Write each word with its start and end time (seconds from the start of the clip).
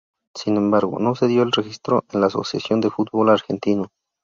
Sin 0.35 0.57
embargo, 0.57 0.97
no 0.97 1.13
se 1.13 1.27
dio 1.27 1.43
el 1.43 1.51
registro 1.51 2.05
en 2.11 2.21
la 2.21 2.25
Asociación 2.25 2.81
de 2.81 2.89
Fútbol 2.89 3.29
Argentino. 3.29 3.91